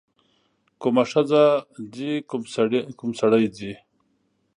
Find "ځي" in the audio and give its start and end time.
1.93-2.11, 3.57-3.73